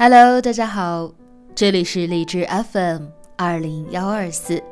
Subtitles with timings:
[0.00, 1.12] Hello，大家好，
[1.56, 3.06] 这里是荔枝 FM
[3.36, 4.62] 二零幺二四，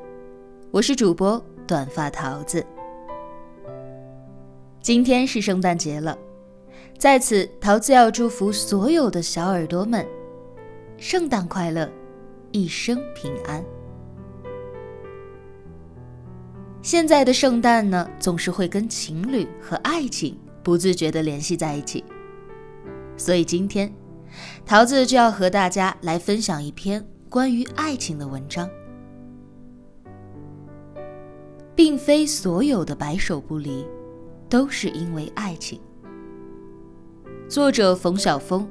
[0.70, 2.64] 我是主播短发桃子。
[4.80, 6.16] 今天是圣诞节了，
[6.96, 10.06] 在此桃子要祝福所有的小耳朵们，
[10.96, 11.90] 圣诞快乐，
[12.52, 13.64] 一生平安。
[16.82, 22.04] 现在的圣诞呢，总是会跟情侣和爱情不自觉的联系在一起，
[23.16, 23.92] 所以今天。
[24.64, 28.68] 桃子就要和大家来分享一篇关于爱情的文章，
[31.74, 33.86] 并非所有的白首不离
[34.48, 35.80] 都是因为爱情。
[37.48, 38.68] 作者冯晓峰，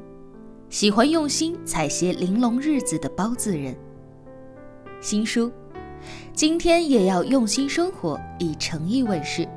[0.70, 3.76] 喜欢用心采撷玲珑日子的包子人。
[5.00, 5.52] 新书，
[6.34, 9.48] 今天也要用心生活，以诚意问世。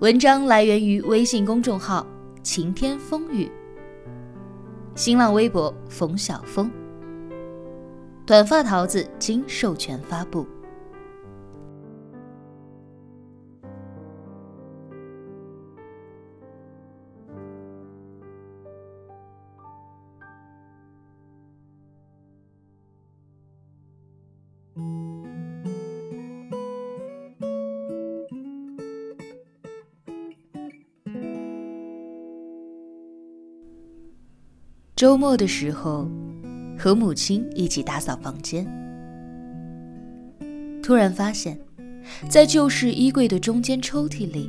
[0.00, 2.06] 文章来源于微信公众号
[2.42, 3.50] “晴天风雨”。
[4.94, 6.70] 新浪微博冯小峰，
[8.26, 10.46] 短发桃子经授权发布。
[35.02, 36.08] 周末的时候，
[36.78, 38.64] 和母亲一起打扫房间，
[40.80, 41.58] 突然发现，
[42.28, 44.48] 在旧式衣柜的中间抽屉里，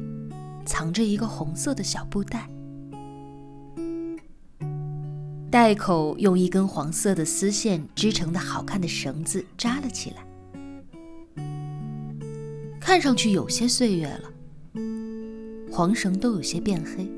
[0.63, 2.47] 藏着一个红色的小布袋，
[5.49, 11.43] 袋口用一根黄色的丝线织成的好看的绳子扎了起来，
[12.79, 14.29] 看上去有些岁月了，
[15.71, 17.11] 黄绳都有些变黑。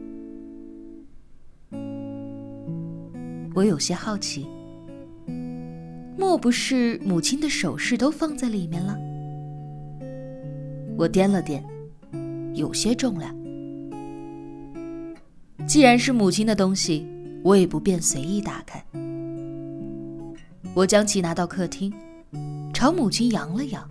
[3.56, 4.46] 我有些好奇，
[6.18, 9.00] 莫不是母亲的首饰都放在里面了？
[10.98, 11.64] 我掂了掂，
[12.54, 13.34] 有些重量。
[15.66, 17.08] 既然是母亲的东西，
[17.46, 18.86] 我也不便随意打开。
[20.74, 21.94] 我将其拿到客厅，
[22.74, 23.90] 朝母亲扬了扬，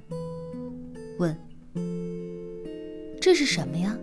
[1.19, 1.35] 问
[3.19, 3.97] ：“这是什么呀？”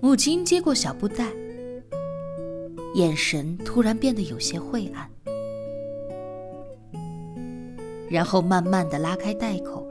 [0.00, 1.26] 母亲接过小布袋。
[2.94, 5.08] 眼神突然变得有些晦暗，
[8.08, 9.86] 然后慢慢的拉开袋口，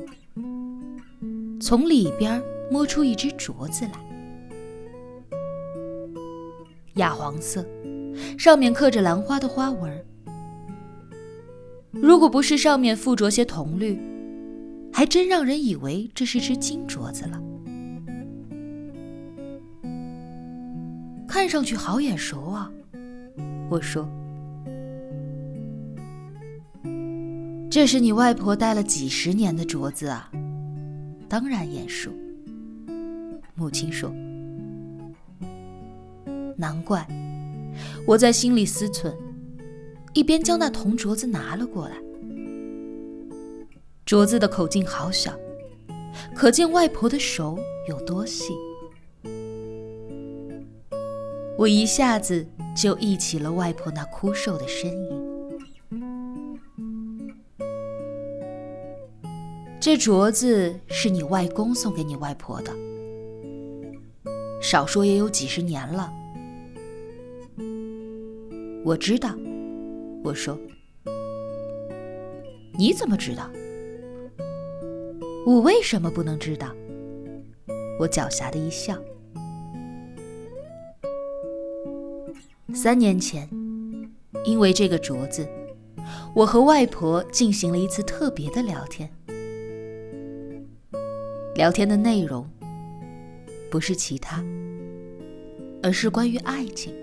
[1.61, 2.41] 从里边
[2.71, 3.91] 摸出一只镯子来，
[6.95, 7.65] 亚黄色，
[8.37, 10.05] 上面刻着兰花的花纹。
[11.91, 13.99] 如果不是上面附着些铜绿，
[14.91, 17.41] 还真让人以为这是只金镯子了。
[21.27, 22.71] 看上去好眼熟啊！
[23.69, 24.07] 我说
[27.69, 30.31] ：“这是你外婆戴了几十年的镯子啊，
[31.27, 32.11] 当然眼熟。”
[33.55, 34.11] 母亲说
[36.57, 37.05] ：“难怪。”
[38.07, 39.13] 我在心里思忖，
[40.13, 41.95] 一边将那铜镯子拿了过来。
[44.05, 45.37] 镯子的口径好小，
[46.33, 48.53] 可见外婆的手有多细。
[51.57, 52.47] 我一下子。
[52.77, 55.57] 就忆起了外婆那枯瘦的身影。
[59.79, 62.71] 这镯子是你外公送给你外婆的，
[64.61, 66.13] 少说也有几十年了。
[68.85, 69.35] 我知道，
[70.23, 70.55] 我说，
[72.77, 73.49] 你怎么知道？
[75.47, 76.75] 我为什么不能知道？
[77.99, 78.95] 我狡黠的一笑。
[82.73, 83.49] 三年前，
[84.43, 85.47] 因为这个镯子，
[86.35, 89.09] 我和外婆进行了一次特别的聊天。
[91.55, 92.47] 聊天的内容
[93.71, 94.43] 不是其他，
[95.81, 96.93] 而是关于爱情。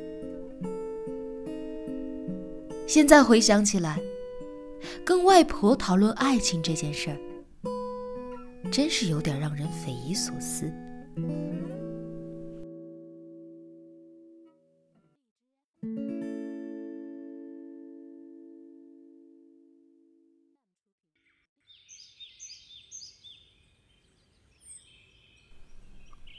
[2.87, 3.99] 现在回想起来，
[5.05, 7.19] 跟外婆讨论爱情这件事儿，
[8.71, 10.71] 真是有点让人匪夷所思。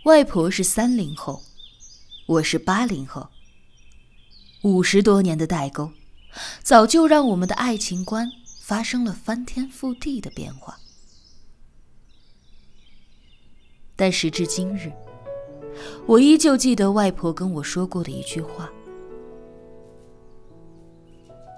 [0.05, 1.41] 外婆是三零后，
[2.27, 3.27] 我是八零后。
[4.61, 5.89] 五十多年的代沟，
[6.61, 8.31] 早就让我们的爱情观
[8.61, 10.77] 发生了翻天覆地的变化。
[13.95, 14.91] 但时至今日，
[16.05, 18.69] 我依旧记得外婆跟我说过的一句话：“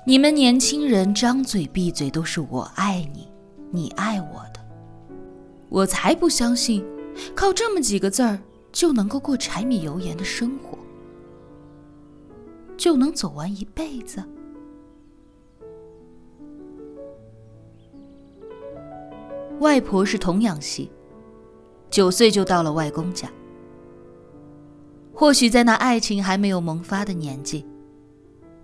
[0.07, 3.27] 你们年轻人张嘴闭嘴都是我爱你，
[3.71, 4.65] 你爱我的，
[5.67, 6.81] 我才不相信，
[7.35, 8.39] 靠这么几个字儿
[8.71, 10.77] 就能够过柴米油盐的生活，
[12.77, 14.23] 就能走完一辈子。
[19.59, 20.91] 外婆是童养媳，
[21.89, 23.27] 九岁就到了外公家。
[25.11, 27.65] 或许在那爱情还没有萌发的年纪，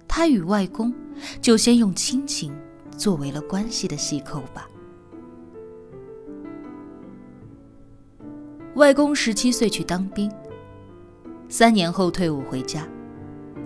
[0.07, 0.93] 她与外公
[1.41, 2.55] 就先用亲情
[2.95, 4.69] 作为了关系的细扣吧。
[8.75, 10.31] 外公十七岁去当兵，
[11.47, 12.87] 三年后退伍回家，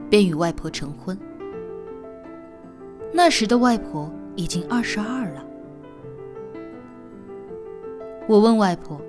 [0.09, 1.17] 便与外婆成婚。
[3.13, 5.45] 那时的外婆已经二十二了。
[8.27, 9.01] 我问外婆：“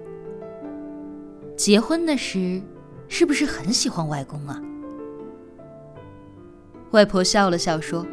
[1.58, 2.62] 结婚那时，
[3.08, 4.62] 是不是很喜欢外公啊？”
[6.92, 8.06] 外婆笑了笑说：“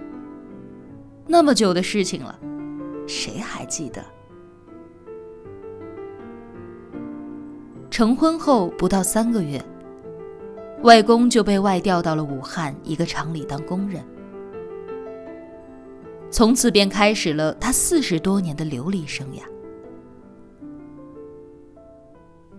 [1.28, 2.40] 那么久的事情了，
[3.06, 4.04] 谁还记得？”
[7.96, 9.64] 成婚后不到三个月，
[10.84, 14.04] 外公就被外调到了武汉一个厂里当工人，
[16.30, 19.40] 从此便开始了他四十多年的流离生涯。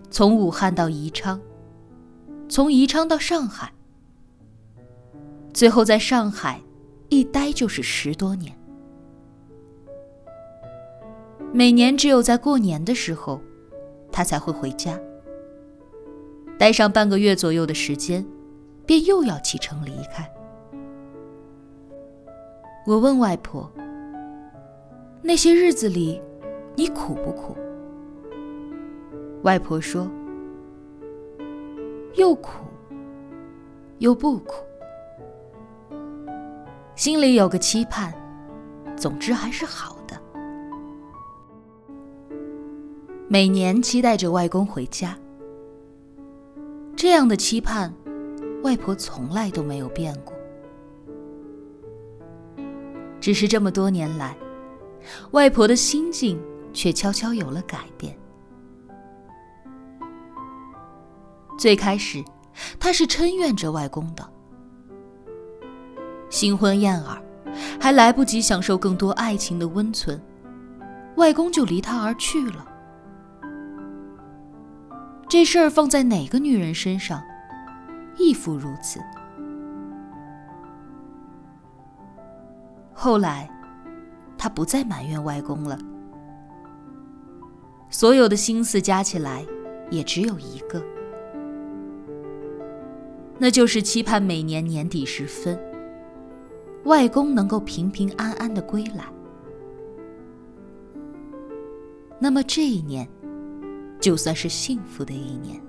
[0.09, 1.39] 从武汉到宜昌，
[2.49, 3.71] 从宜昌到上海，
[5.53, 6.59] 最后在上海
[7.09, 8.57] 一待就是十多年。
[11.53, 13.39] 每年只有在过年的时候，
[14.11, 14.99] 他才会回家。
[16.57, 18.25] 待上半个月左右的时间，
[18.85, 20.27] 便又要启程离开。
[22.85, 23.71] 我问外婆
[25.21, 26.21] ：“那些日子里，
[26.75, 27.55] 你苦不苦？”
[29.43, 30.09] 外婆说
[32.15, 32.65] ：“又苦，
[33.99, 34.55] 又不苦，
[36.95, 38.11] 心里有个期盼，
[38.95, 40.19] 总之还是好的。
[43.27, 45.15] 每年期待着外公回家，
[47.07, 47.93] 这样的期盼，
[48.63, 50.35] 外婆从来都没有变过。
[53.21, 54.35] 只是这么多年来，
[55.31, 56.37] 外婆的心境
[56.73, 58.13] 却悄悄有了改变。”
[61.57, 62.21] 最开始，
[62.77, 64.29] 她是嗔怨着外公的。
[66.29, 67.21] 新婚燕尔，
[67.79, 70.21] 还来不及享受更多爱情的温存，
[71.15, 72.67] 外公就离她而去了。
[75.29, 77.21] 这事儿放在哪个女人身上，
[78.17, 78.99] 亦复如此。
[82.93, 83.49] 后来，
[84.37, 85.77] 他不再埋怨外公了，
[87.89, 89.45] 所有的心思加起来，
[89.91, 90.81] 也只有一个。
[93.37, 95.59] 那就是期盼每年年底时分，
[96.85, 99.03] 外公能够平平安安的归来。
[102.17, 103.07] 那么这一年，
[104.07, 105.61] 就算是幸福的一年。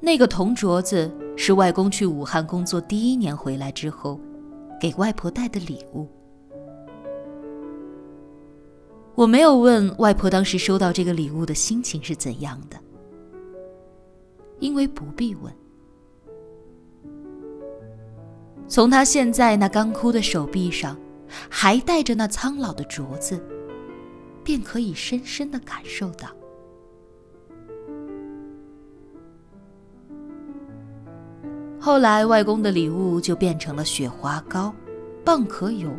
[0.00, 4.18] 那个铜镯子是外公去武汉工作第一年回来之后，
[4.80, 6.08] 给外婆带的礼物。
[9.14, 12.78] 我没有问外婆当时收到这个礼物的心情是怎样的，
[14.60, 15.59] 因为不必问。
[18.70, 20.96] 从她现在那干枯的手臂上，
[21.48, 23.44] 还带着那苍老的镯子，
[24.44, 26.28] 便可以深深的感受到。
[31.80, 34.72] 后来，外公的礼物就变成了雪花膏、
[35.24, 35.90] 蚌壳油。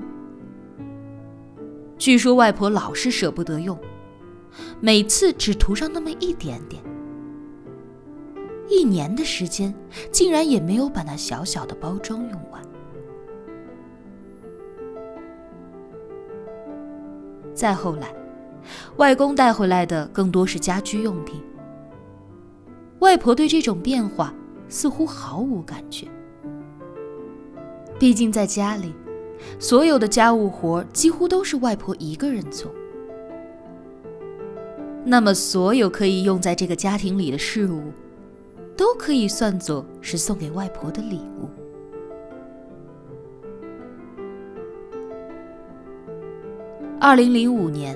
[1.98, 3.78] 据说外婆老是舍不得用，
[4.80, 6.82] 每次只涂上那么一点点。
[8.72, 9.76] 一年的时间，
[10.12, 12.62] 竟然也没有把那小小的包装用完。
[17.54, 18.16] 再后来，
[18.96, 21.44] 外公带回来的更多是家居用品。
[23.00, 24.34] 外婆对这种变化
[24.70, 26.08] 似乎毫无感觉，
[28.00, 28.94] 毕竟在家里。
[29.60, 32.72] 所有的家务活几乎都是外婆一个人做，
[35.04, 37.92] 那么所有可以用在这个家庭里的事物，
[38.82, 41.48] 都可以算作是送给外婆的礼物。
[47.00, 47.96] 二零零五年，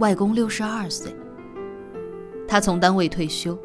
[0.00, 1.14] 外公六十二岁，
[2.48, 3.56] 他从单位退休，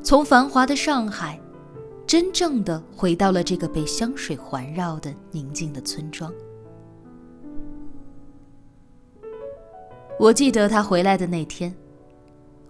[0.00, 1.36] 从繁华的上海。
[2.06, 6.32] 真正的回到了这个被香水环绕的宁静的村庄。
[10.20, 11.74] 我记得他回来的那天，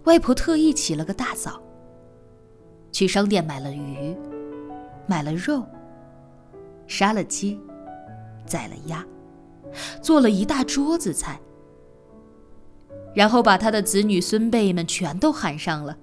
[0.05, 1.61] 外婆特意起了个大早，
[2.93, 4.15] 去商店买了鱼，
[5.07, 5.65] 买了肉，
[6.87, 7.59] 杀了鸡，
[8.45, 9.03] 宰了鸭，
[9.99, 11.41] 做了一大桌子菜，
[13.15, 15.97] 然后把他的子女孙辈们全都喊上了，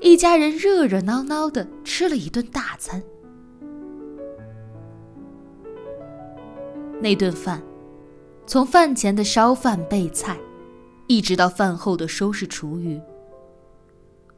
[0.00, 3.02] 一家人热热闹闹的吃了一顿大餐。
[7.00, 7.60] 那顿饭，
[8.46, 10.38] 从饭前的烧饭备菜，
[11.08, 13.00] 一直到饭后的收拾厨余。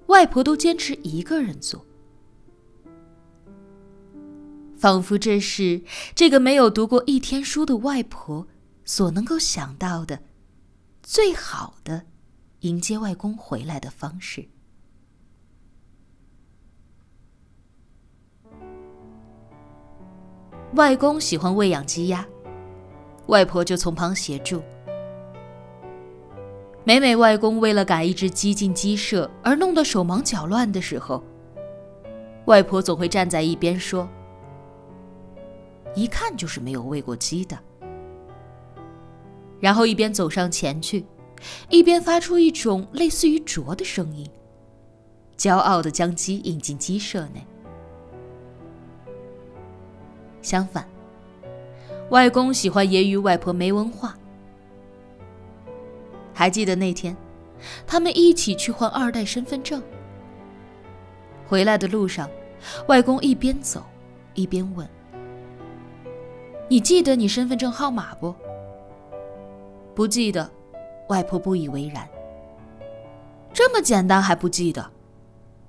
[0.07, 1.85] 外婆都坚持一个人做，
[4.77, 5.83] 仿佛这是
[6.15, 8.47] 这个没有读过一天书的外婆
[8.85, 10.23] 所能够想到的
[11.03, 12.07] 最好的
[12.61, 14.49] 迎接外公回来的方式。
[20.75, 22.27] 外公喜欢喂养鸡鸭，
[23.29, 24.63] 外婆就从旁协助。
[26.87, 31.25] 每每外公为了赶一只鸡进鸡舍而弄得手忙脚乱的时候，
[32.45, 34.07] 外婆总会站在一边说
[35.97, 37.59] ：“一看就是没有喂过鸡的。”
[39.61, 41.07] 然后一边走上前去，
[41.71, 44.29] 一边发出一种类似于啄的声音，
[45.39, 47.47] 骄傲地将鸡引进鸡舍内。
[50.43, 50.87] 相反，
[52.11, 54.15] 外公喜欢揶揄外婆没文化。
[56.35, 57.17] 还记得那天，
[57.87, 59.83] 他们一起去换二代身份证。
[61.47, 62.29] 回来的路上，
[62.89, 63.85] 外公一边走
[64.35, 64.87] 一边问
[66.69, 68.35] ：“你记得你身份证号码不
[69.95, 70.51] ？”“不记得。”
[71.09, 72.09] 外婆不以为然。
[73.53, 74.91] “这么简单还不记得？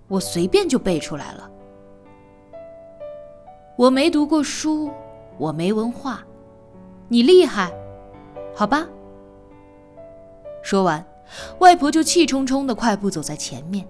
[0.07, 1.51] 我随便就背出来了。
[3.77, 4.89] ”“我没读过书，
[5.37, 6.25] 我没文化，
[7.09, 7.71] 你厉害，
[8.55, 8.87] 好吧？”
[10.65, 11.05] 说完，
[11.59, 13.87] 外婆就气冲冲的快步走在前面，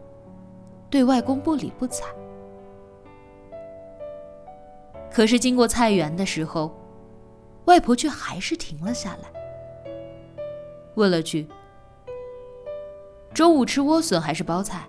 [0.90, 2.04] 对外公不理不睬。
[5.10, 6.78] 可是经过菜园的时候，
[7.64, 9.32] 外婆却还是停了下来，
[10.96, 11.48] 问了句
[13.34, 14.86] ：“中午吃莴笋还是包菜？”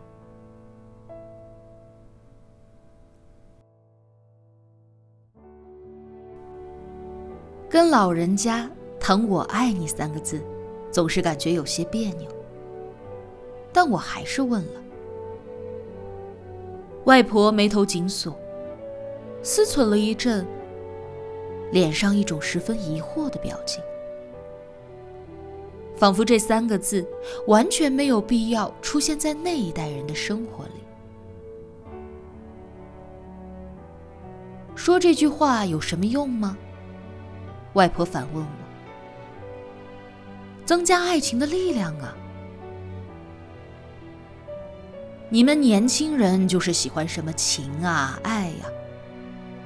[7.70, 10.44] 跟老人家谈“我爱你”三个字。
[10.90, 12.28] 总是感觉有些别扭，
[13.72, 14.82] 但我还是问了。
[17.04, 18.36] 外婆眉头紧锁，
[19.42, 20.46] 思忖了一阵，
[21.70, 23.82] 脸上一种十分疑惑的表情，
[25.96, 27.06] 仿佛这三个字
[27.46, 30.70] 完全没有必要出现在那一代人的生活里。
[34.74, 36.56] 说这句话有什么用吗？
[37.74, 38.65] 外婆反问我。
[40.66, 42.12] 增加爱情的力量啊！
[45.30, 48.66] 你们年轻人就是喜欢什么情啊、爱呀，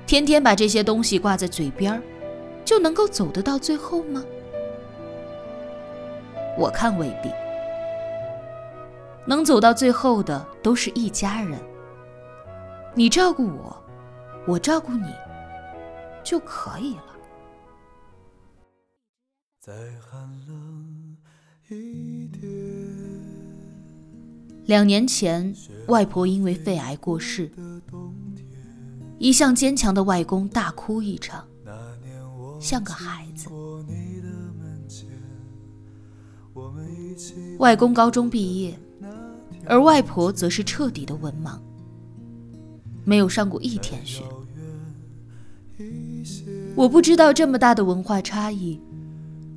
[0.07, 2.03] 天天把这些东西挂在嘴边
[2.67, 4.23] 就能够走得到最后吗？
[6.59, 7.31] 我看未必。
[9.27, 11.59] 能走到最后的都是一家人，
[12.95, 13.77] 你照顾我，
[14.47, 15.15] 我照顾你，
[16.23, 17.05] 就可以了。
[19.59, 20.50] 在寒冷
[24.71, 25.53] 两年前，
[25.89, 27.51] 外婆因为肺癌过世，
[29.19, 31.45] 一向坚强的外公大哭一场，
[32.61, 33.49] 像个孩子。
[37.59, 38.79] 外公高中毕业，
[39.67, 41.59] 而外婆则是彻底的文盲，
[43.05, 44.23] 没有上过一天学。
[46.77, 48.81] 我不知道这么大的文化差异。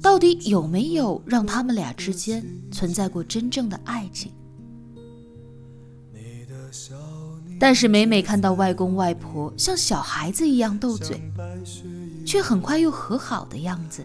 [0.02, 4.32] 到底有没有让他们俩之间存在过真正的爱情？
[7.60, 11.22] 但是每每看到外公外婆像小孩子一样斗嘴，
[12.26, 14.04] 却很快又和好的样子，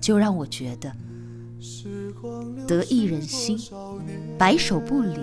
[0.00, 0.92] 就让我觉得
[2.66, 3.58] 得一人心，
[4.36, 5.18] 白首不离，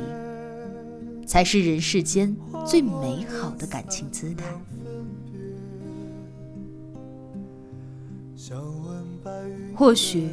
[1.27, 4.45] 才是人世间最美好的感情姿态。
[9.75, 10.29] 或许，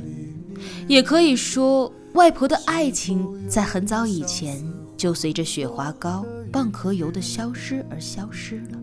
[0.87, 4.65] 也可以说，外婆的爱情在很早以前
[4.99, 8.78] 就随着雪花膏、蚌壳油的消失而消失了。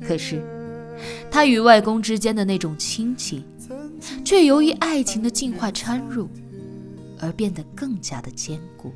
[0.00, 0.42] 可是，
[1.30, 3.44] 她与外公之间的那种亲情，
[4.24, 6.26] 却由于爱情的进化掺入，
[7.20, 8.92] 而变得更加的坚固。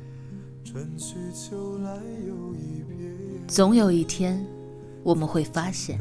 [3.47, 4.43] 总有一天，
[5.03, 5.99] 我们会发现。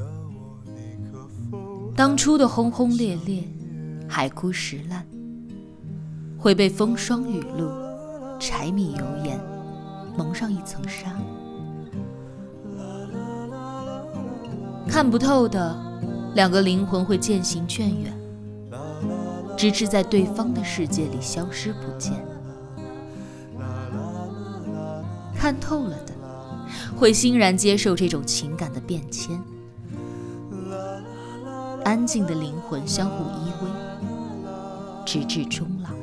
[1.94, 3.44] 当初的轰轰烈烈，
[4.08, 5.06] 海枯石烂，
[6.42, 7.70] 会被风霜雨露
[8.40, 9.40] 柴米油盐
[10.16, 11.16] 蒙上一层纱，
[14.88, 15.78] 看不透的
[16.34, 18.12] 两个灵魂会渐行渐远，
[19.56, 22.12] 直至在对方的世界里消失不见。
[25.32, 26.12] 看透了的，
[26.96, 29.40] 会欣然接受这种情感的变迁。
[31.84, 36.01] 安静的灵魂相互依偎，直至终老。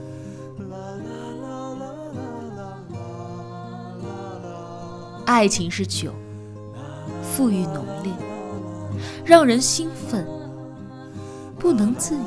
[5.29, 6.11] 爱情是酒，
[7.23, 8.11] 馥郁浓烈，
[9.23, 10.27] 让人兴奋，
[11.59, 12.19] 不能自已；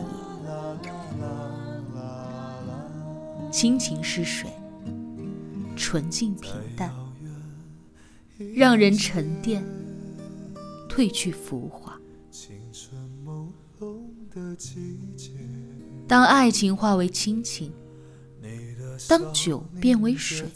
[3.51, 4.49] 亲情是水，
[5.75, 6.95] 纯净平淡，
[8.55, 9.65] 让人沉淀，
[10.89, 11.99] 褪去浮华。
[16.07, 17.73] 当爱情化为亲情，
[19.09, 20.47] 当酒变为水，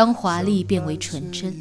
[0.00, 1.54] 当华丽变为纯真，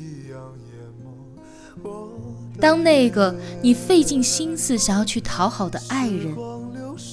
[2.58, 6.34] 当那个你费尽心思想要去讨好的爱人，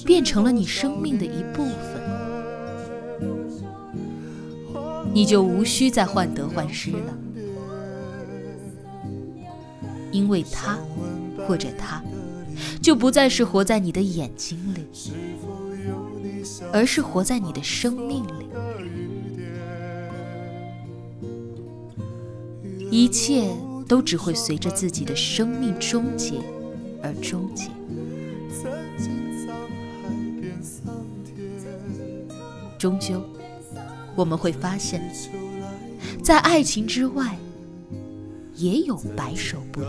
[0.05, 2.01] 变成了你生命的一部分，
[5.13, 7.13] 你就无需再患得患失了，
[10.13, 10.79] 因为他
[11.45, 12.01] 或者他。
[12.81, 14.87] 就不再是活在你的眼睛里，
[16.71, 18.46] 而是活在你的生命里。
[22.89, 23.49] 一切
[23.87, 26.41] 都只会随着自己的生命终结
[27.01, 27.69] 而终结。
[32.77, 33.21] 终究，
[34.15, 35.01] 我们会发现，
[36.23, 37.37] 在爱情之外，
[38.55, 39.87] 也有白首不离。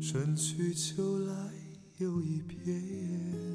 [0.00, 1.34] 春去秋来
[1.98, 3.49] 又一遍。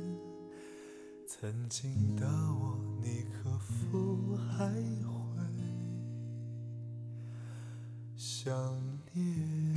[1.46, 5.44] 曾经的我，你可否还会
[8.16, 8.52] 想
[9.14, 9.75] 念？